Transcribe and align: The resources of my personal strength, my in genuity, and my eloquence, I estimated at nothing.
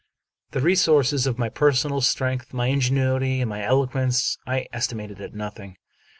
The 0.49 0.61
resources 0.61 1.27
of 1.27 1.37
my 1.37 1.47
personal 1.47 2.01
strength, 2.01 2.55
my 2.55 2.65
in 2.65 2.79
genuity, 2.79 3.39
and 3.39 3.47
my 3.47 3.63
eloquence, 3.63 4.35
I 4.47 4.65
estimated 4.73 5.21
at 5.21 5.35
nothing. 5.35 5.77